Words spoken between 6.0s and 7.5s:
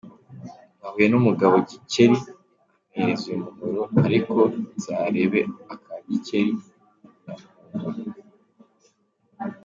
Gikeli na